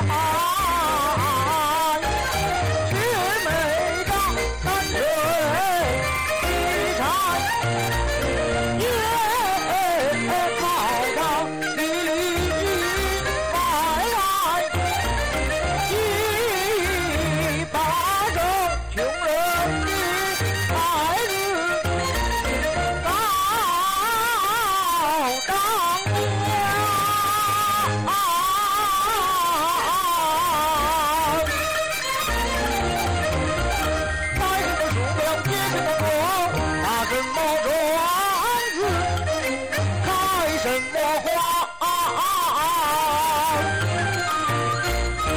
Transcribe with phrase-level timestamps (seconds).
[0.00, 0.73] are.
[41.16, 41.53] Oh,